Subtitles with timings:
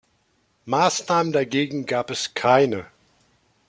[0.65, 2.87] Maßnahmen dagegen gab es keine.